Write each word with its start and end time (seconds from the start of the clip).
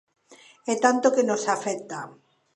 E 0.71 0.73
tanto 0.83 1.13
que 1.15 1.27
nos 1.29 1.43
afecta. 1.55 1.99